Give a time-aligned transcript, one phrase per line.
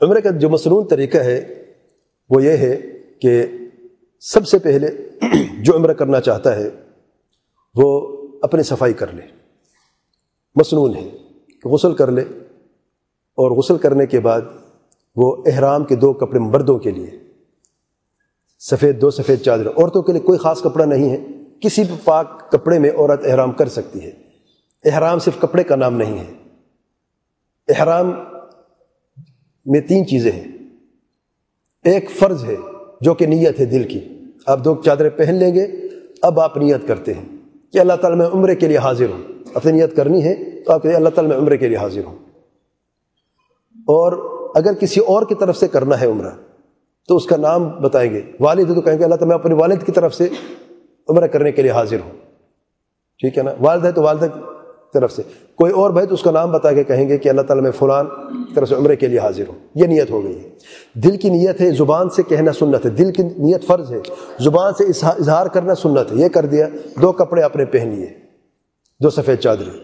[0.00, 1.64] عمرے کا جو مصنون طریقہ ہے،
[2.30, 2.80] وہ یہ ہے
[3.20, 3.46] کہ
[4.20, 4.88] سب سے پہلے
[5.62, 6.70] جو عمرہ کرنا چاہتا ہے،
[7.74, 9.22] وہ اپنی صفائی کر لے۔
[10.56, 11.10] مصنون ہے
[11.62, 12.24] کہ غسل کر لے۔
[13.36, 14.40] اور غسل کرنے کے بعد
[15.16, 17.10] وہ احرام کے دو کپڑے مردوں کے لیے،
[18.58, 21.26] سفید دو سفید چادر۔ عورتوں کے لیے کوئی خاص کپڑا نہیں ہے،
[21.60, 24.12] کسی بھی پاک کپڑے میں عورت احرام کر سکتی ہے۔
[24.84, 26.32] احرام صرف کپڑے کا نام نہیں ہے۔
[27.68, 28.12] احرام
[29.66, 30.44] میں تین چیزیں ہیں۔
[31.84, 32.54] ایک فرض ہے
[33.00, 34.08] جو کہ نیت ہے دل کی۔
[34.46, 35.66] آپ دو چادریں پہن لیں گے،
[36.22, 37.24] اب آپ نیت کرتے ہیں
[37.72, 39.22] کہ اللہ تعالیٰ میں عمرے کے لیے حاضر ہوں۔
[39.54, 42.16] اپنی نیت کرنی ہے تو آپ اللہ تعالیٰ میں عمرے کے لیے حاضر ہوں۔
[43.76, 44.12] اور
[44.56, 46.30] اگر کسی اور کی طرف سے کرنا ہے عمرہ،
[47.08, 49.86] تو اس کا نام بتائیں گے۔ والد تو کہیں گے اللہ تعالیٰ میں اپنے والد
[49.86, 50.28] کی طرف سے
[51.08, 52.12] عمرہ کرنے کے لیے حاضر ہوں۔
[53.18, 54.26] ٹھیک ہے نا؟ والد ہے تو والدہ
[54.94, 55.22] طرف سے۔
[55.54, 57.70] کوئی اور بھائی تو اس کا نام بتا کے کہیں گے کہ اللہ تعالیٰ میں
[57.70, 58.06] فلان
[58.54, 60.48] طرف سے عمرے کے لیے حاضر ہوں۔ یہ نیت ہو گئی ہے۔
[60.94, 63.98] دل کی نیت ہے زبان سے کہنا سنت ہے۔ دل کی نیت فرض ہے۔
[64.40, 66.68] زبان سے اظہار کرنا سنت ہے۔ یہ کر دیا۔
[67.02, 68.06] دو کپڑے آپ نے پہن لیے۔
[69.02, 69.80] دو سفید چادریں۔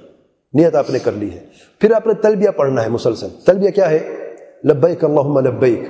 [0.55, 1.41] نیت آپ نے کر لی ہے۔
[1.79, 3.99] پھر آپ نے تلبیہ پڑھنا ہے مسلسل۔ تلبیہ کیا ہے؟
[4.65, 5.81] لبیک اللہم لبیک۔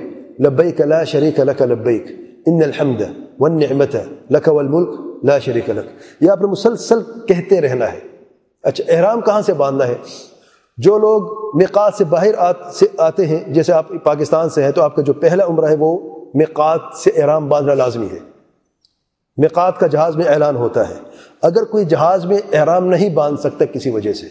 [0.41, 2.03] لبیک لا شریک لک لبیک۔
[2.45, 3.01] ان الحمد
[3.39, 3.95] والنعمت
[4.31, 5.85] لک والملک لا شریک لک۔
[6.23, 8.10] یہ آپ نے مسلسل کہتے رہنا ہے۔
[8.63, 9.95] اچھا احرام کہاں سے باندھنا ہے؟
[10.77, 11.21] جو لوگ
[11.61, 12.33] مقات سے باہر
[12.73, 15.75] سے آتے ہیں، جیسے آپ پاکستان سے ہیں، تو آپ کا جو پہلا عمرہ ہے،
[15.79, 18.19] وہ مقات سے احرام باندھنا لازمی ہے۔
[19.37, 20.93] مقات کا جہاز میں اعلان ہوتا ہے۔
[21.41, 24.25] اگر کوئی جہاز میں احرام نہیں باندھ سکتا کسی وجہ سے،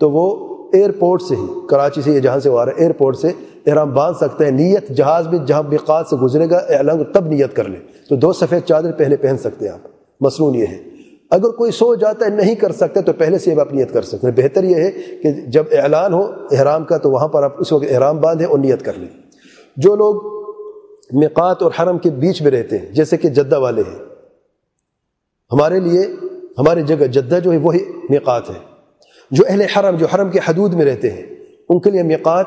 [0.00, 3.16] تو وہ ایئرپورٹ سے ہی، کراچی سے یہ جہاں سے وہ آ رہا ہے، ایئرپورٹ
[3.16, 3.32] سے
[3.66, 7.56] احرام باندھ سکتے ہیں نیت جہاز میں جہاں بقات سے گزرے گا، اعلان تب نیت
[7.56, 9.88] کر لیں۔ تو دو سفید چادر پہلے پہن سکتے ہیں آپ۔
[10.20, 10.91] مصنون یہ ہے۔
[11.32, 14.26] اگر کوئی سو جاتا ہے نہیں کر سکتے تو پہلے سے آپ نیت کر سکتے
[14.26, 14.90] ہیں۔ بہتر یہ ہے
[15.22, 18.58] کہ جب اعلان ہو احرام کا تو وہاں پر آپ اس وقت احرام باندھیں اور
[18.58, 19.08] نیت کر لیں۔
[19.76, 20.42] جو لوگ
[21.12, 23.98] مقات اور حرم کے بیچ میں رہتے ہیں، جیسے کہ جدہ والے ہیں،
[25.52, 26.02] ہمارے لیے،
[26.58, 28.58] ہماری جگہ جدہ جو ہے وہی مقات ہے۔
[29.30, 31.22] جو اہل حرم، جو حرم کے حدود میں رہتے ہیں،
[31.68, 32.46] ان کے لیے مقات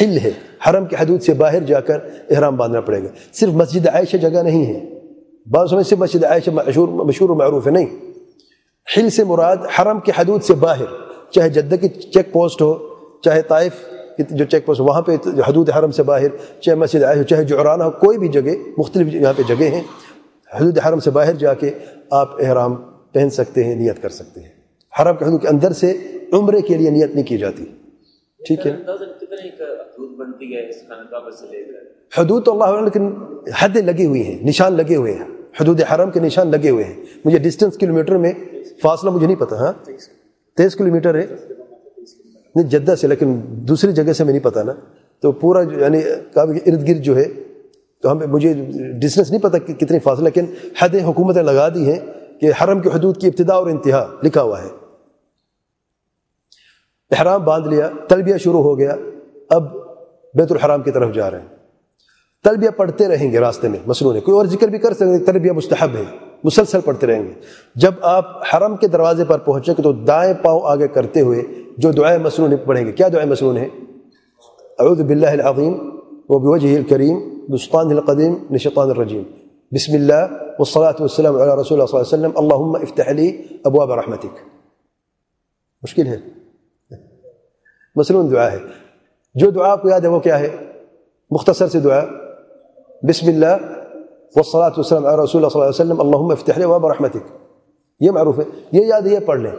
[0.00, 0.30] حل ہے۔
[0.68, 1.98] حرم کے حدود سے باہر جا کر
[2.30, 4.95] احرام باندھنا پڑے گا۔ صرف مسجد عائشہ جگہ نہیں ہے۔
[5.46, 7.86] بعض سمجھ سے مسجد عائشہ مشہور مشہور و معروف ہے، نہیں.
[8.96, 10.86] حل سے مراد حرم کے حدود سے باہر،
[11.30, 12.74] چاہے جدہ کی چیک پوسٹ ہو،
[13.24, 13.84] چاہے طائف
[14.30, 15.16] جو چیک پوسٹ وہاں پہ
[15.48, 19.32] حدود حرم سے باہر، چاہے مسجد عائشہ، چاہے جعرانہ ہو، کوئی بھی جگہ، مختلف یہاں
[19.36, 19.82] پہ جگہ ہیں،
[20.50, 21.70] حدود حرم سے باہر جا کے
[22.10, 22.74] آپ احرام
[23.12, 24.50] پہن سکتے ہیں، نیت کر سکتے ہیں.
[24.92, 25.92] حرم کے حدود کے اندر سے
[26.32, 27.64] عمرے کے لیے نیت نہیں کی جاتی.
[28.40, 28.72] ٹھیک ہے؟
[32.12, 33.10] حدود تو اللہ لیکن
[33.60, 35.24] حدیں لگی ہوئی ہیں، نشان لگے ہوئے ہیں.
[35.60, 38.32] حدود حرم کے نشان لگے ہوئے ہیں۔ مجھے ڈسٹینس کلو میٹر میں
[38.82, 39.72] فاصلہ مجھے نہیں پتا ہاں؟
[40.56, 41.26] تیئیس کلو میٹر ہے۔
[42.54, 44.72] نہیں، جدہ سے، لیکن دوسری جگہ سے میں نہیں پتا نا۔
[45.20, 46.00] تو پورا یعنی
[46.36, 47.24] ارد گرد جو ہے،
[48.02, 48.54] تو ہمیں، مجھے
[49.00, 50.44] ڈسٹینس نہیں پتا کتنی فاصلہ، لیکن
[50.82, 52.00] حدیں حکومتیں لگا دی ہیں
[52.40, 54.68] کہ حرم کی حدود کی ابتدا اور انتہا لکھا ہوا ہے۔
[57.10, 58.96] احرام باندھ لیا، تلبیہ شروع ہو گیا،
[59.50, 59.76] اب
[60.34, 61.55] بیت الحرام کی طرف جا رہے ہیں۔
[62.44, 65.90] تلبیہ پڑھتے رہیں گے راستے میں مصنوع کوئی اور ذکر بھی کر سکتے تلبیہ مستحب
[65.94, 66.02] ہے۔
[66.44, 67.32] مسلسل پڑھتے رہیں گے۔
[67.74, 71.42] جب آپ حرم کے دروازے پر پہنچے گے تو دائیں پاؤں آگے کرتے ہوئے
[71.78, 73.68] جو دعائیں مصنوع پڑھیں گے۔ کیا دعائیں مصنوع ہیں؟
[74.78, 75.72] اعوذ باللہ العظیم
[76.28, 79.22] و بوجہ الکریم، بسطان القدیم نشطان الرجیم۔
[79.72, 83.92] بسم اللہ والصلاة والسلام علی رسول اللہ صلی اللہ علیہ وسلم۔ اللہم افتح لی ابواب
[83.92, 84.38] رحمتک۔
[85.82, 86.16] مشکل ہے؟
[87.96, 88.58] مصنون دعا ہے۔
[89.34, 90.48] جو دعا کو یاد ہے وہ کیا ہے؟
[91.30, 92.00] مختصر سے دعا۔
[93.02, 93.56] بسم اللہ
[94.36, 96.00] والصلاة والسلام علی رسول اللہ صلی اللہ علیہ وسلم.
[96.00, 97.26] اللہم افتح لی ابواب رحمتک
[98.00, 98.44] یہ معروف ہے.
[98.72, 99.50] یہ یاد یہ پڑھ لیں.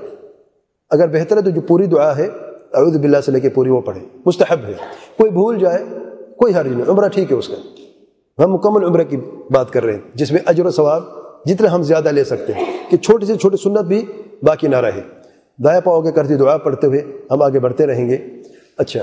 [0.92, 2.26] اگر بہتر ہے تو جو پوری دعا ہے،
[2.74, 4.04] اعوذ باللہ سے لے کے پوری وہ پڑھیں.
[4.26, 4.74] مستحب ہے.
[5.18, 5.84] کوئی بھول جائے،
[6.38, 6.90] کوئی حرج نہیں.
[6.90, 7.56] عمرہ ٹھیک ہے اس کا.
[8.44, 9.18] ہم مکمل عمرہ کی
[9.52, 11.04] بات کر رہے ہیں، جس میں اجر و ثواب
[11.46, 14.04] جتنا ہم زیادہ لے سکتے ہیں، کہ چھوٹی سے چھوٹی سنت بھی
[14.44, 15.02] باقی نہ رہے.
[15.60, 18.18] دائیں پاؤ کے کرتی دعا پڑھتے ہوئے ہم آگے بڑھتے رہیں گے.
[18.78, 19.02] اچھا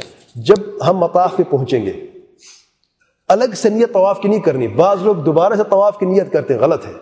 [0.49, 1.93] جب ہم مطاف پہ پہنچیں گے
[3.29, 6.55] الگ سے نیت طواف کی نہیں کرنی۔ بعض لوگ دوبارہ سے طواف کی نیت کرتے
[6.55, 6.93] ہیں، غلط ہے۔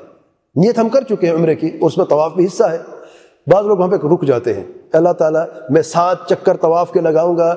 [0.56, 2.78] نیت ہم کر چکے ہیں عمرے کی اور اس میں طواف بھی حصہ ہے۔
[3.46, 7.36] بعض لوگ وہاں پہ رک جاتے ہیں۔ اللہ تعالیٰ، میں سات چکر طواف کے لگاؤں
[7.36, 7.56] گا۔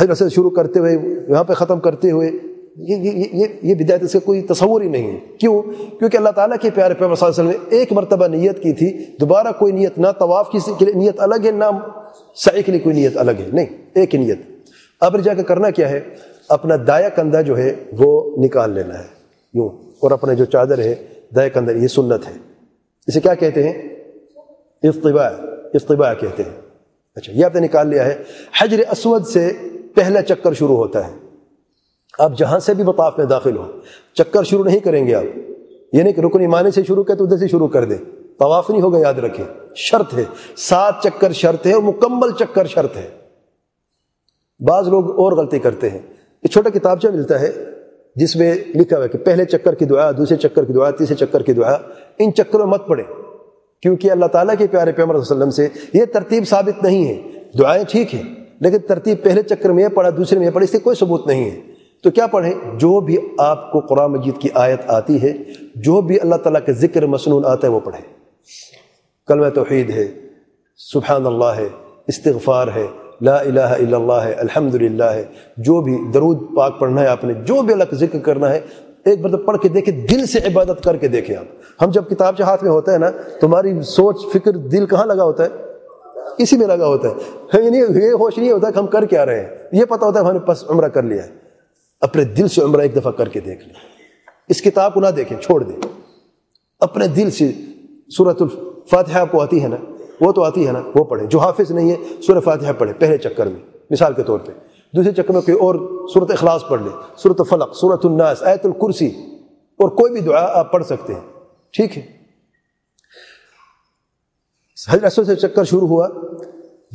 [0.00, 0.98] حضرت سے شروع کرتے ہوئے،
[1.28, 2.30] یہاں پہ ختم کرتے ہوئے،
[2.76, 2.96] یہ
[3.32, 5.62] یہ یہ بدایت اس کا کوئی تصور ہی نہیں ہے۔ کیوں؟
[5.98, 8.72] کیونکہ اللہ تعالیٰ کے پیارے پیغمبر صلی اللہ علیہ وسلم نے ایک مرتبہ نیت کی
[8.72, 11.64] تھی، دوبارہ کوئی نیت، نہ طواف کی لیے نیت الگ ہے، نہ
[12.34, 14.38] سعی کے لیے کوئی نیت الگ ہے۔ نہیں، ایک ہی نیت۔
[15.00, 16.00] اب جا کے کرنا کیا ہے؟
[16.50, 19.06] اپنا دایا کندھا جو ہے وہ نکال لینا ہے۔
[19.54, 19.68] یوں،
[20.00, 20.94] اور اپنا جو چادر ہے،
[21.36, 22.32] دایا کندھا یہ سنت ہے۔
[23.06, 23.88] اسے کیا کہتے ہیں؟
[24.82, 25.30] افتباع
[25.74, 26.60] افتباع کہتے ہیں۔
[27.14, 28.22] اچھا یہ آپ نے نکال لیا ہے۔
[28.60, 29.52] حجر اسود سے
[29.94, 31.12] پہلا چکر شروع ہوتا ہے۔
[32.18, 33.72] آپ جہاں سے بھی مطاف میں داخل ہو
[34.14, 35.38] چکر شروع نہیں کریں گے آپ۔
[35.92, 37.98] یہ نہیں کہ رکن ایمانے سے شروع کرے تو ادھر سے شروع کر دیں۔
[38.38, 39.46] طواف نہیں ہوگا، یاد رکھیں۔
[39.76, 40.24] شرط ہے۔
[40.56, 43.08] سات چکر شرط ہے اور مکمل چکر شرط ہے۔
[44.60, 45.98] بعض لوگ اور غلطی کرتے ہیں۔
[46.50, 47.52] ایک چھوٹا کتابچہ ملتا ہے،
[48.16, 51.14] جس میں لکھا ہوا ہے کہ پہلے چکر کی دعا، دوسرے چکر کی دعا، تیسرے
[51.14, 51.76] چکر کی دعا،
[52.18, 53.02] ان چکروں میں مت پڑے۔
[53.82, 57.22] کیونکہ اللہ تعالیٰ کے پیارے پیمر وسلم سے یہ ترتیب ثابت نہیں ہے۔
[57.58, 58.22] دعائیں ٹھیک ہیں،
[58.60, 61.26] لیکن ترتیب پہلے چکر میں یہ پڑھا، دوسرے میں یہ پڑھا، اس سے کوئی ثبوت
[61.26, 61.60] نہیں ہے۔
[62.02, 65.32] تو کیا پڑھیں؟ جو بھی آپ کو قرآن مجید کی آیت آتی ہے،
[65.74, 68.12] جو بھی اللہ تعالیٰ کے ذکر مصنون آتا ہے وہ پڑھیں۔
[69.26, 70.08] کلمہ توحید ہے،
[70.76, 71.68] سبحان اللہ ہے،
[72.06, 72.86] استغفار ہے
[73.20, 75.24] لا الہ الا اللہ ہے الحمد ہے۔
[75.56, 78.60] جو بھی درود پاک پڑھنا ہے، آپ نے جو بھی اللہ کا ذکر کرنا ہے،
[79.04, 81.44] ایک بار پڑھ کے دیکھیں، دل سے عبادت کر کے دیکھیں آپ۔
[81.82, 85.24] ہم جب کتاب سے ہاتھ میں ہوتا ہے نا، تمہاری سوچ، فکر، دل کہاں لگا
[85.24, 85.48] ہوتا ہے؟
[86.38, 87.14] اسی میں لگا ہوتا ہے۔
[87.62, 90.32] یہ ہوش نہیں ہوتا کہ ہم کر کیا رہے ہیں۔ یہ پتا ہوتا ہے ہم
[90.32, 91.28] نے پس عمرہ کر لیا ہے۔
[92.00, 93.74] اپنے دل سے عمرہ ایک دفعہ کر کے دیکھ لیں۔
[94.48, 95.76] اس کتاب کو نہ دیکھیں، چھوڑ دیں۔
[96.80, 97.52] اپنے دل سے
[98.16, 99.76] صورت الفاتحہ کو آتی ہے نا
[100.20, 103.18] وہ تو آتی ہے نا، وہ پڑھیں۔ جو حافظ نہیں ہے، سورہ فاتحہ پڑھیں، پہلے
[103.18, 104.52] چکر میں۔ مثال کے طور پہ۔
[104.96, 105.74] دوسرے چکر میں کوئی اور
[106.14, 109.10] صورت اخلاص پڑھ لیں صورت الفلق صورت الناس، آیت الکرسی۔
[109.78, 111.20] اور کوئی بھی دعا آپ پڑھ سکتے ہیں۔
[111.70, 112.02] ٹھیک ہے۔
[114.90, 116.08] حضرت اسود سے چکر شروع ہوا۔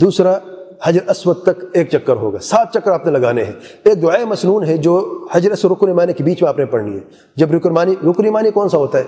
[0.01, 0.37] دوسرا
[0.83, 4.63] حجر اسود تک ایک چکر ہوگا۔ سات چکر آپ نے لگانے ہیں۔ ایک دعائیں مسنون
[4.63, 7.01] ہے جو حجر سے رکن ایمانی کے بیچ میں آپ نے پڑھنی ہے۔
[7.35, 9.03] جب رکن مانی رکن ایمانی کون سا ہوتا ہے؟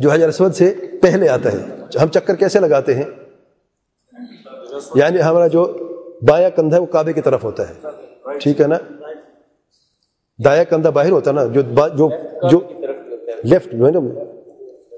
[0.00, 1.58] جو حجر اسود سے پہلے آتا ہے۔
[2.02, 3.04] ہم چکر کیسے لگاتے ہیں؟
[4.94, 5.76] یعنی ہمارا جو
[6.22, 7.74] بایاں کندھا ہے وہ کعبے کی طرف ہوتا ہے۔
[8.38, 8.76] ٹھیک ہے نا؟
[10.44, 12.08] دایا کندھا باہر ہوتا ہے نا، جو جو
[12.50, 12.60] جو
[13.44, 13.74] لیفٹ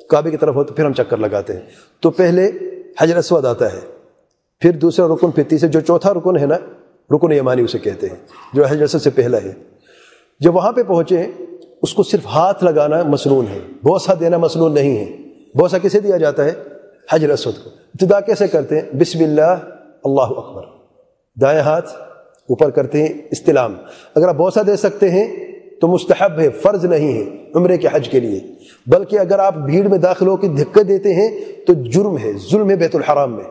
[0.09, 1.61] کعبے کی طرف ہوتا پھر ہم چکر لگاتے ہیں۔
[2.01, 2.51] تو پہلے
[3.01, 3.81] حجر اسود آتا ہے،
[4.61, 6.57] پھر دوسرا رکن، پھر تیسرے جو چوتھا رکن ہے نا،
[7.17, 8.17] رکن یمانی اسے کہتے ہیں،
[8.55, 9.53] جو حجر اسود سے پہلا ہے۔
[10.41, 11.23] جب وہاں پہ پہنچے
[11.83, 15.17] اس کو صرف ہاتھ لگانا مصنون ہے۔ بوسا دینا مصنون نہیں ہے۔
[15.55, 16.53] بوسا کسے دیا جاتا ہے؟
[17.13, 19.59] حجر اسود کو۔ ابتدا کیسے کرتے ہیں؟ بسم اللہ
[20.05, 20.63] اللہ اکبر۔
[21.41, 21.91] دائیں ہاتھ،
[22.49, 23.75] اوپر کرتے ہیں استلام۔
[24.15, 25.37] اگر آپ بوسا دے سکتے ہیں،
[25.81, 28.41] تو مستحب ہے، فرض نہیں ہے عمرے کے حج کے لیے۔
[28.87, 32.71] بلکہ اگر آپ بھیڑ میں داخل ہو کے دھکے دیتے ہیں، تو جرم ہے، ظلم
[32.71, 33.45] ہے بیت الحرام میں۔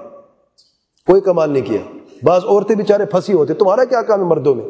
[1.07, 4.65] کوئی کمال نہیں کیا۔ بعض عورتیں بیچارے پھنسی ہوتے تمہارا کیا کام ہے مردوں میں؟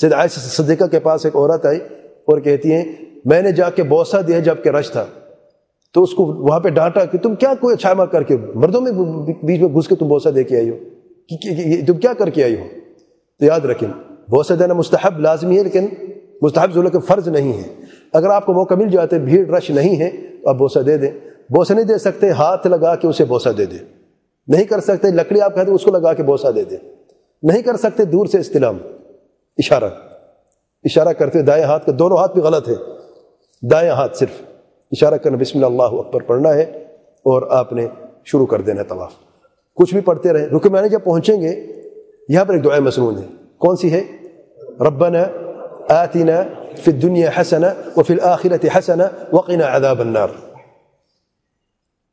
[0.00, 1.80] سید عائشہ صدیقہ کے پاس ایک عورت آئی۔
[2.26, 2.84] اور کہتی ہیں،
[3.24, 5.06] میں نے جا کے بوسا دیا جبکہ رش تھا۔
[5.94, 8.92] تو اس کو وہاں پہ ڈانٹا کہ تم کیا کوئی اچھا کر کے مردوں میں
[9.42, 10.76] بیچ میں گھس کے تم بوسا دے کے آئی ہو؟
[11.86, 12.64] تم کیا کر کے آئی ہو؟
[13.38, 13.88] تو یاد رکھیں
[14.28, 15.86] بوسا دینا مستحب لازمی ہے لیکن
[16.42, 17.68] مستحب ضلع کے فرض نہیں ہے۔
[18.12, 20.10] اگر آپ کو موقع مل جاتے بھیڑ رش نہیں ہے،
[20.42, 21.10] تو آپ بوسا دے دیں۔
[21.50, 23.78] بوسا نہیں دے سکتے، ہاتھ لگا کے اسے بوسا دے دیں۔
[24.48, 26.76] نہیں کر سکتے، لکڑی آپ کہتے ہیں، اس کو لگا کے بوسا دے دیں۔
[27.42, 28.78] نہیں کر سکتے، دور سے استلام
[29.58, 30.05] اشارہ۔
[30.86, 32.74] اشارہ کرتے دائیں ہاتھ کے دونوں ہاتھ بھی غلط ہے۔
[33.62, 34.42] دائیں ہاتھ صرف۔
[34.92, 36.62] اشارہ کرنا بسم اللہ اللہ اکبر پڑھنا ہے
[37.16, 37.86] اور آپ نے
[38.24, 39.12] شروع کر دینا طواف۔
[39.74, 41.66] کچھ بھی پڑھتے رہے رکے میں جب پہنچیں گے،
[42.28, 43.26] یہاں پر ایک دعائیں مصنون ہے
[43.58, 44.04] کون سی ہے
[44.80, 45.18] ربنا
[45.88, 46.42] آتنا
[46.76, 50.28] فی الدنیا حسنا وفی الاخرت حسنا وقنا عذاب النار۔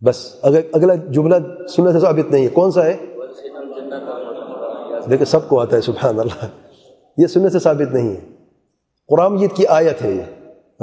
[0.02, 1.36] بس، اگر اگلا جملہ
[1.68, 2.98] سننے سے ثابت نہیں ہے۔ کون سا ہے؟
[5.10, 6.46] دیکھیں، سب کو آتا ہے، سبحان اللہ۔
[7.18, 8.33] یہ سننے سے ثابت نہیں ہے۔
[9.10, 10.14] قرآن مجید کی آیت ہے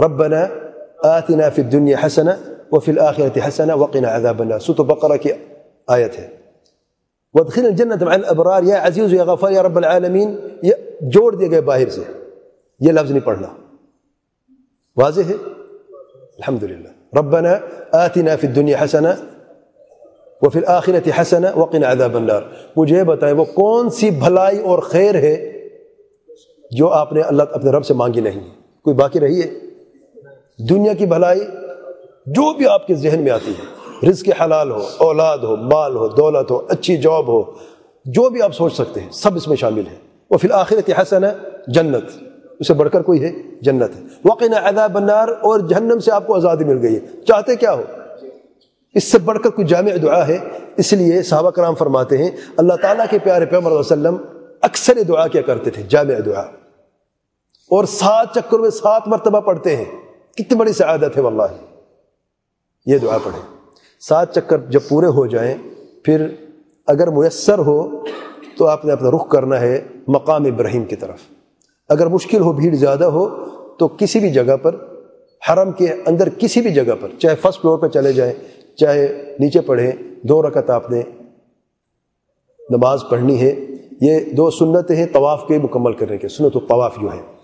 [0.05, 0.47] ربنا
[1.09, 2.35] آتنا فی الدنیا حسنا
[2.73, 4.59] وفی الاخرت حسنا وقنا عذاب النار.
[4.59, 5.31] سورۃ بقرہ کی
[5.89, 6.29] آیت ہے
[7.35, 8.63] وادخل الجنة مع الأبرار.
[8.63, 10.75] یا عزیز یا غفار یا رب العالمین یہ
[11.13, 12.03] جوڑ دیے گئے باہر سے
[12.81, 13.49] یہ لفظ نہیں پڑھنا.
[14.97, 15.35] واضح ہے؟
[16.39, 17.57] الحمدللہ ربنا
[17.99, 19.13] آتنا فی الدنیا حسنا
[20.43, 22.43] وفی الاخرت حسنا وقنا عذاب النار.
[22.77, 25.35] مجھے بتائیں وہ کون سی بھلائی اور خیر ہے
[26.71, 28.41] جو آپ نے اللہ اپنے رب سے مانگی نہیں
[28.85, 29.51] کوئی باقی رہی ہے؟
[30.69, 31.41] دنیا کی بھلائی
[32.27, 36.09] جو بھی آپ کے ذہن میں آتی ہے، رزق حلال ہو، اولاد ہو، مال ہو،
[36.09, 37.43] دولت ہو، اچھی جاب ہو،
[38.05, 39.97] جو بھی آپ سوچ سکتے ہیں، سب اس میں شامل ہے
[40.31, 41.33] وہ پھر آخرت حسن ہے
[41.69, 42.25] جنت۔
[42.61, 46.35] اسے بڑھ کر کوئی ہے؟ جنت ہے۔ وقین عذاب النار، اور جہنم سے آپ کو
[46.35, 47.83] آزادی مل گئی ہے۔ چاہتے کیا ہو؟
[48.95, 50.39] اس سے بڑھ کر کوئی جامع دعا ہے؟
[50.77, 54.17] اس لیے صحابہ کرام فرماتے ہیں، اللہ تعالیٰ کے پیارے پیغمبر وسلم
[54.63, 56.43] اکثر دعا کیا کرتے تھے، جامع دعا۔
[57.71, 59.85] اور سات چکر میں سات مرتبہ پڑھتے ہیں۔
[60.37, 61.43] کتنی بڑی سعادت ہے واللہ۔
[62.87, 63.43] یہ دعا پڑھیں۔
[64.01, 65.55] سات چکر جب پورے ہو جائیں،
[66.05, 66.27] پھر
[66.87, 68.05] اگر میسر ہو
[68.59, 71.19] تو آپ نے اپنا رخ کرنا ہے مقام ابراہیم کی طرف۔
[71.89, 73.29] اگر مشکل ہو، بھیڑ زیادہ ہو،
[73.79, 74.77] تو کسی بھی جگہ پر،
[75.49, 78.33] حرم کے اندر کسی بھی جگہ پر، چاہے فرسٹ فلور پہ چلے جائیں،
[78.77, 81.03] چاہے نیچے پڑھیں، دو رکعت آپ نے
[82.71, 83.67] نماز پڑھنی ہے۔
[84.01, 87.40] یہ دو سنتیں ہیں طواف کے مکمل کرنے کے۔ سنت الطواف جو ہے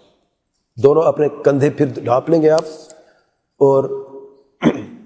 [0.83, 2.65] دونوں اپنے کندھے پھر ڈھانپ لیں گے آپ۔
[3.59, 4.07] اور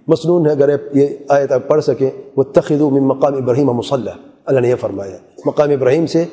[0.09, 4.13] مصنون ہے، اگر یہ آیت آپ پڑھ سکیں وہ تخدو من مقام ابراہیم مسلح
[4.45, 6.25] اللہ نے یہ فرمایا مقام ابراہیم سے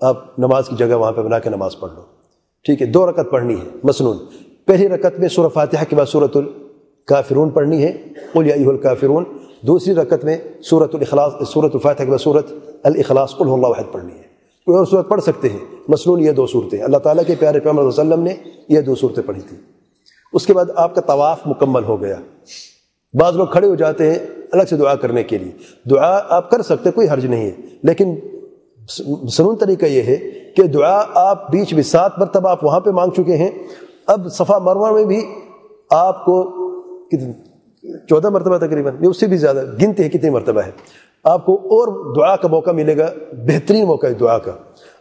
[0.00, 2.00] آپ نماز کی جگہ وہاں پہ بنا کے نماز پڑھ لو۔
[2.64, 4.18] ٹھیک ہے، دو رکعت پڑھنی ہے مصنون
[4.66, 7.92] پہلی رکعت میں سورہ فاتحہ کے بعد صورت الکافرون پڑھنی ہے۔
[8.32, 9.24] قل یا الکافرون
[9.60, 12.46] دوسری رکعت میں صورت الاخلاص صورت الفاتحہ کے بعد صورت
[12.82, 14.22] الاخلاص قل اللہ واحد پڑھنی ہے۔
[14.66, 17.80] کوئی اور صورت پڑھ سکتے ہیں؟ مصنون یہ دو صورتیں اللہ تعالیٰ کے پیارے پیغمبر
[17.80, 18.34] علیہ وسلم نے
[18.68, 19.58] یہ دو صورتیں پڑھی تھیں۔
[20.32, 22.16] اس کے بعد آپ کا طواف مکمل ہو گیا۔
[23.14, 24.18] بعض لوگ کھڑے ہو جاتے ہیں
[24.52, 25.52] الگ سے دعا کرنے کے لیے۔
[25.90, 28.14] دعا آپ کر سکتے، کوئی حرج نہیں ہے۔ لیکن
[29.28, 30.16] سنون طریقہ یہ ہے
[30.56, 33.50] کہ دعا آپ بیچ میں سات مرتبہ آپ وہاں پہ مانگ چکے ہیں۔
[34.06, 35.24] اب صفا مروا میں بھی
[35.90, 36.52] آپ کو
[38.08, 40.70] چودہ مرتبہ تقریباً اس سے بھی زیادہ گنتے ہیں کتنی مرتبہ ہے۔
[41.24, 44.52] آپ کو اور دعا کا موقع ملے گا، بہترین موقع ہے دعا کا۔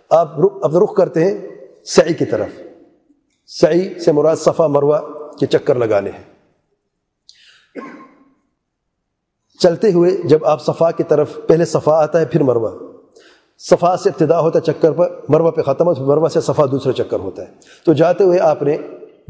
[0.09, 1.47] آپ اپنا رخ کرتے ہیں
[1.85, 2.47] سعی کی طرف۔
[3.47, 5.01] سعی سے مراد صفا مروا
[5.39, 6.23] کے چکر لگانے ہیں۔
[9.59, 12.71] چلتے ہوئے جب آپ صفا کی طرف پہلے صفا آتا ہے، پھر مروا
[13.57, 16.93] صفا سے ابتدا ہوتا ہے چکر پر مروا پہ ختم ہوتا مروا سے صفا دوسرا
[16.93, 17.47] چکر ہوتا ہے۔
[17.85, 18.77] تو جاتے ہوئے آپ نے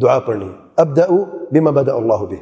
[0.04, 1.00] دعا پڑھنی اب
[1.52, 2.38] بما بدا اللہ بھی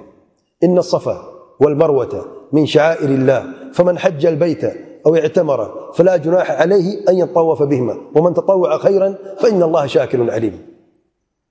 [0.62, 1.14] ان الصفا
[1.60, 2.20] والمروة
[2.54, 4.64] من شعائر الله، فمن حج البيت
[5.06, 5.60] او اعتمر،
[5.98, 7.94] فلا جناح عليه ان يطوف بهما.
[8.16, 9.08] ومن تطوع خيرا
[9.42, 10.56] فان الله شاكر عليم.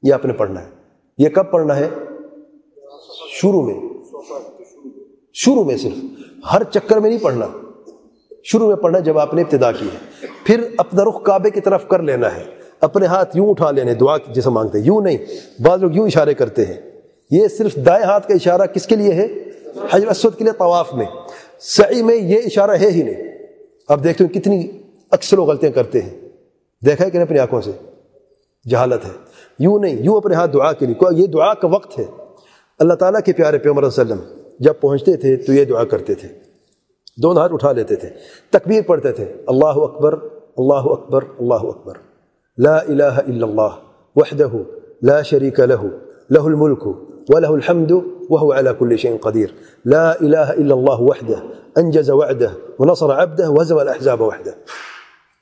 [0.03, 0.71] یہ آپ نے پڑھنا ہے.
[1.19, 1.89] یہ کب پڑھنا ہے؟
[3.29, 3.75] شروع میں.
[5.33, 6.05] شروع میں صرف.
[6.53, 7.47] ہر چکر میں نہیں پڑھنا.
[8.45, 10.27] شروع میں پڑھنا جب آپ نے ابتدا کی ہے.
[10.45, 12.45] پھر اپنا رخ کعبے کی طرف کر لینا ہے.
[12.81, 14.87] اپنے ہاتھ یوں اٹھا لینے، دعا جسے مانگتے ہیں.
[14.87, 15.19] یوں نہیں.
[15.63, 16.77] بعض لوگ یوں اشارے کرتے ہیں.
[17.31, 19.27] یہ صرف دائیں ہاتھ کا اشارہ کس کے لیے ہے؟
[19.91, 21.07] حجر اسود کے لیے طواف میں.
[21.61, 23.32] سعی میں یہ اشارہ ہے ہی نہیں.
[23.89, 24.69] اب دیکھتے ہیں کتنی
[25.11, 26.21] اکثر و غلطیاں کرتے ہیں۔
[26.87, 27.71] دیکھا ہے کہ نہیں اپنی آنکھوں سے؟
[28.71, 29.11] جہالت ہے۔
[29.59, 32.05] یوں نہیں، یوں اپنے ہاتھ دعا کے لیے۔ یہ دعا کا وقت ہے۔
[32.79, 34.19] اللہ تعالیٰ کے پیارے پیغمبر وسلم،
[34.61, 36.29] جب پہنچتے تھے تو یہ دعا کرتے تھے۔
[37.23, 38.09] دونوں ہاتھ اٹھا لیتے تھے۔
[38.51, 40.13] تکبیر پڑھتے تھے۔ اللہ اکبر
[40.57, 41.95] اللہ اکبر اللہ اکبر۔
[42.59, 43.77] لا الہ الا اللہ
[44.17, 44.49] وحدہ،
[45.03, 45.83] لا شریک لہ
[46.31, 47.91] لہ الملک۔ وله الحمد
[48.31, 49.47] وهو على كل شيء قدير.
[49.85, 51.47] لا إله إلا الله وحده
[51.81, 54.51] أنجز وعده ونصر عبده وهزم الأحزاب وحده.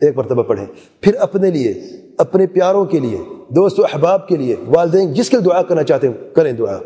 [0.00, 0.66] ایک مرتبہ پڑھیں۔
[1.00, 1.74] پھر اپنے لیے
[2.18, 3.18] اپنے پیاروں کے لیے
[3.48, 6.78] دوست و احباب کے لیے والدین جس کے دعا کرنا چاہتے ہیں کریں دعا۔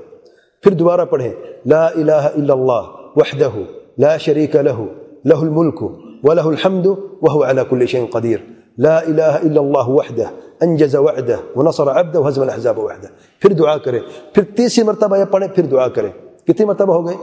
[0.63, 1.33] پھر دوبارہ پڑھیں۔
[1.67, 2.83] لا الہ إلا اللہ
[3.17, 3.51] وحدہ
[3.99, 4.85] لا شریک له
[5.25, 5.83] له الملك
[6.23, 6.87] وله الحمد
[7.23, 10.25] وهو على كل شيء قدير۔ لا الہ الا اللہ وحدہ
[10.61, 13.07] انجز وعدہ ونصر عبدہ وحزم الاحزاب وحدہ
[13.43, 14.01] پھر دعا کریں
[14.35, 16.11] پھر تیسری مرتبہ یہ پڑھیں پھر دعا کریں
[16.47, 17.17] کتنی مرتبہ ہو گئے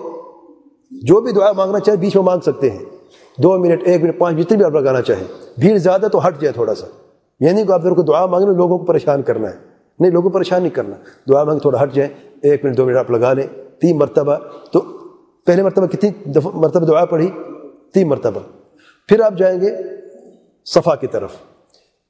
[0.92, 2.80] جو بھی دعا مانگنا چاہے بیچ میں مانگ سکتے ہیں۔
[3.38, 6.54] دو منٹ، ایک منٹ، پانچ، جتنی بھی آپ لگانا چاہیں۔ بھیڑ زیادہ تو ہٹ جائے
[6.54, 6.88] تھوڑا سا۔
[7.40, 9.58] یعنی کہ آپ کو دعا مانگنا لوگوں کو پریشان کرنا ہے۔
[10.00, 10.96] نہیں، لوگوں کو پریشان نہیں کرنا۔
[11.30, 13.48] دعا مانگ تھوڑا ہٹ جائیں ایک منٹ، دو منٹ آپ لگا لیں۔
[13.82, 14.36] تین مرتبہ،
[14.72, 14.80] تو
[15.46, 16.10] پہلے مرتبہ کتنی
[16.54, 17.32] مرتبہ دعا پڑھی؟
[17.94, 18.40] تین مرتبہ۔
[19.08, 19.70] پھر آپ جائیں گے
[20.66, 21.32] صفا کی طرف۔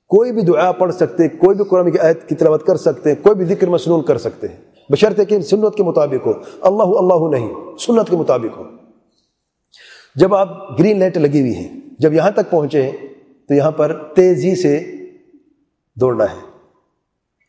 [0.07, 3.23] کوئی بھی دعا پڑھ سکتے، کوئی بھی قرآن کی آیت کی تلاوت کر سکتے ہیں
[3.23, 4.57] کوئی بھی ذکر مسنون کر سکتے ہیں۔
[4.89, 8.63] بشرط کہ سنت کے مطابق ہو۔ اللہ اللہ نہیں، سنت کے مطابق ہو۔
[10.15, 12.97] جب آپ گرین لائٹ لگی ہوئی ہیں، جب یہاں تک پہنچے ہیں،
[13.47, 14.91] تو یہاں پر تیزی سے
[15.95, 16.51] دوڑنا ہے۔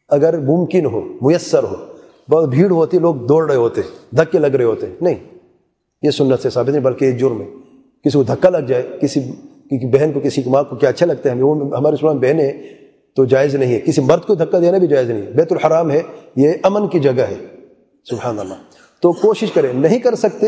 [0.08, 1.74] اگر ممکن ہو، میسر ہو،
[2.30, 3.80] بہت بھیڑ ہوتی، لوگ دوڑ رہے ہوتے،
[4.12, 5.38] دھکے لگ رہے ہوتے۔ نہیں،
[6.02, 7.50] یہ سنت سے ثابت نہیں، بلکہ یہ جرم ہے۔
[8.04, 9.20] کسی کو دھکا لگ جائے، کسی
[9.78, 12.52] کی بہن کو کسی کی ماں کو کیا اچھا لگتا ہے وہ ہمارے اسلام بہنیں
[13.16, 15.90] تو جائز نہیں ہے۔ کسی مرد کو دھکا دینا بھی جائز نہیں ہے۔ بیت الحرام
[15.90, 16.00] ہے،
[16.36, 17.46] یہ امن کی جگہ ہے۔
[18.10, 18.54] سبحان اللہ۔
[19.00, 20.46] تو کوشش کریں، نہیں کر سکتے۔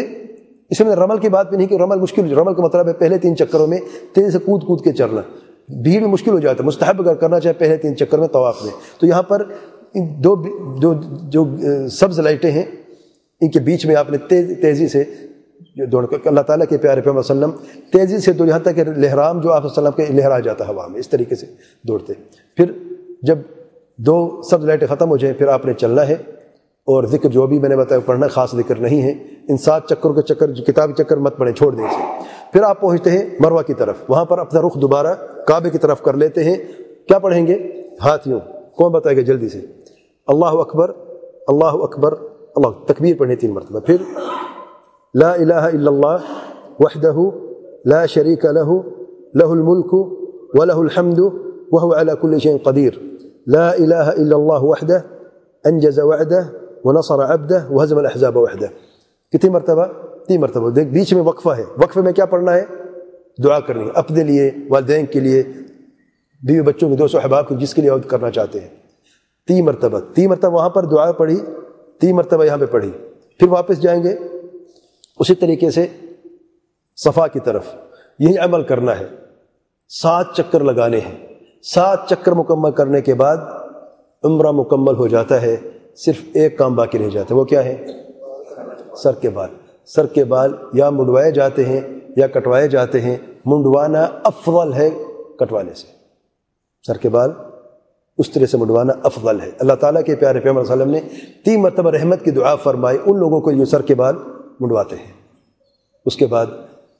[0.70, 3.18] اس میں رمل کی بات بھی نہیں کہ رمل مشکل، رمل کا مطلب ہے پہلے
[3.18, 3.78] تین چکروں میں
[4.12, 5.20] تیزی سے کود کود کے چلنا۔
[5.68, 8.64] بھیڑ میں مشکل ہو جاتا ہے، مستحب اگر کرنا چاہے پہلے تین چکر میں طواف
[8.64, 9.42] میں۔ تو یہاں پر
[9.94, 10.36] دو
[10.82, 11.44] دو، جو
[11.90, 12.62] سبز لائٹیں ہیں،
[13.40, 14.18] ان کے بیچ میں آپ نے
[14.54, 15.04] تیزی سے
[15.92, 17.50] دوڑ کر اللہ تعالیٰ کے پیارے پیغمبر وسلم
[17.92, 21.08] تیزی سے یہاں تک کہ لہرام جو آپ وسلم کے لہرا جاتا ہوا میں اس
[21.08, 21.46] طریقے سے
[21.88, 22.12] دوڑتے۔
[22.56, 22.72] پھر
[23.22, 23.38] جب
[23.96, 26.16] دو سبز لائٹیں ختم ہو جائیں، پھر آپ نے چلنا ہے۔
[26.86, 29.12] اور ذکر جو بھی میں نے بتایا، پڑھنا خاص ذکر نہیں ہے۔
[29.48, 32.80] ان سات چکروں کے چکر جو کتابی چکر مت پڑھیں، چھوڑ دیں اسے پھر آپ
[32.80, 35.14] پہنچتے ہیں مروا کی طرف۔ وہاں پر اپنا رخ دوبارہ
[35.46, 36.56] کعبے کی طرف کر لیتے ہیں۔
[37.08, 38.40] کیا پڑھیں گے؟ ہاتھ یوں
[38.76, 39.60] کون بتائے گا جلدی سے؟
[40.26, 40.92] اللہ اکبر
[41.46, 42.14] اللہ اکبر،
[42.56, 43.96] اللہ تکبیر پڑھیں تین مرتبہ۔ پھر
[45.14, 46.30] لا الہ الا اللہ
[46.78, 47.16] وحدہ
[47.84, 48.78] لا شریک له
[49.40, 49.92] له الملک
[50.58, 51.20] وله الحمد،
[51.72, 52.98] وهو على كل شيء قدیر
[53.46, 54.98] لا الہ الا اللہ وحدہ
[55.64, 56.40] انجز وعدہ
[56.84, 58.66] ونصر عبدہ وهزم الاحزاب وحدہ
[59.32, 59.86] کتنی مرتبہ؟
[60.28, 60.70] تین مرتبہ.
[60.70, 61.64] دیکھ، بیچ میں وقفہ ہے.
[61.76, 62.64] وقفے میں کیا پڑھنا ہے؟
[63.44, 63.90] دعا کرنی ہے.
[63.94, 65.42] اپنے لیے، والدین کے لیے،
[66.46, 68.68] بیوی بچوں کے دوست و احباب کو جس کے لیے عہد کرنا چاہتے ہیں.
[69.46, 70.00] تین مرتبہ.
[70.14, 71.40] تین مرتبہ وہاں پر دعا پڑھی،
[72.00, 72.90] تین مرتبہ یہاں پہ پڑھی.
[73.38, 74.16] پھر واپس جائیں گے
[75.18, 75.86] اسی طریقے سے
[76.96, 77.64] صفا کی طرف
[78.18, 79.06] یہی عمل کرنا ہے۔
[79.88, 81.26] سات چکر لگانے ہیں۔
[81.62, 83.36] سات چکر مکمل کرنے کے بعد
[84.24, 85.56] عمرہ مکمل ہو جاتا ہے۔
[85.96, 87.86] صرف ایک کام باقی رہ جاتا ہے۔ وہ کیا ہے؟
[88.96, 89.50] سر کے بال۔
[89.84, 91.80] سر کے بال یا منڈوائے جاتے ہیں
[92.16, 94.90] یا کٹوائے جاتے ہیں۔ منڈوانا افضل ہے
[95.38, 95.86] کٹوانے سے۔
[96.86, 97.30] سر کے بال
[98.18, 101.00] اس طرح سے منڈوانا افضل ہے۔ اللہ تعالیٰ کے پیارے پیغمبر علیہ وسلم نے
[101.44, 104.14] تین مرتبہ رحمت کی دعا فرمائی۔ ان لوگوں کو جو سر کے بال
[104.60, 105.12] منڈواتے ہیں۔
[106.06, 106.46] اس کے بعد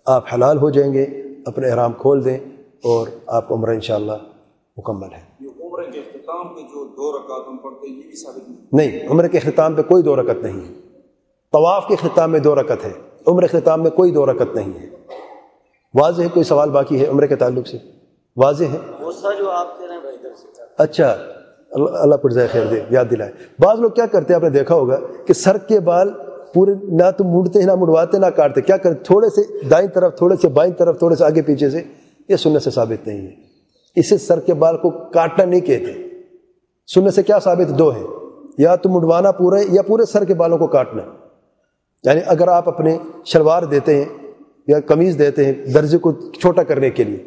[0.07, 1.07] آپ حلال ہو جائیں گے
[1.47, 2.39] اپنے احرام کھول دیں
[2.85, 4.13] اور آپ عمرہ انشاءاللہ
[4.77, 5.21] مکمل ہے۔
[8.73, 10.73] نہیں۔ عمر کے اختتام پہ کوئی دو رکت نہیں ہے۔
[11.53, 12.93] طواف کے اختتام میں دو رکت ہے
[13.27, 14.89] عمر اختتام میں کوئی دو رکت نہیں ہے۔
[15.95, 17.79] واضح ہے کوئی سوال باقی ہے عمر کے تعلق سے؟
[18.37, 18.79] واضح ہے؟
[20.79, 21.17] اچھا
[21.73, 24.75] اللہ پر ذائقہ خیر دے یاد دلائے۔ بعض لوگ کیا کرتے ہیں؟ آپ نے دیکھا
[24.75, 26.13] ہوگا کہ سر کے بال
[26.55, 30.17] پورے نہ تو مڑتے ہیں، نہ مڑواتے، نہ کاٹتے۔ کیا کرتے تھوڑے سے دائیں طرف،
[30.17, 31.83] تھوڑے سے بائیں طرف، تھوڑے سے آگے پیچھے سے،
[32.29, 33.31] یہ سننے سے ثابت نہیں ہے۔
[33.97, 35.93] اسے سر کے بال کو کاٹنا نہیں کہتے۔
[36.95, 38.07] سننے سے کیا ثابت؟ دو ہیں۔
[38.59, 41.03] یا تو مڑوانا پورے، یا پورے سر کے بالوں کو کاٹنا۔
[42.05, 44.05] یعنی اگر آپ اپنے شلوار دیتے ہیں
[44.69, 47.19] یا قمیض دیتے ہیں درجے کو چھوٹا کرنے کے لیے،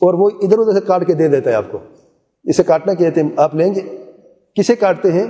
[0.00, 1.78] اور وہ ادھر ادھر سے کاٹ کے دے دیتا ہے آپ کو۔
[2.44, 4.04] اسے کاٹنا کہتے ہیں، آپ لیں گے؟
[4.54, 5.24] کسے کاٹتے ہیں؟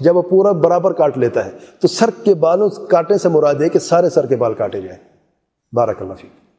[0.00, 3.68] جب وہ پورا برابر کاٹ لیتا ہے تو سر کے بالوں، کاٹنے سے مراد ہے
[3.68, 4.98] کہ سارے سر کے بال کاٹے جائیں۔
[5.72, 6.49] بارہ اللہ فیک۔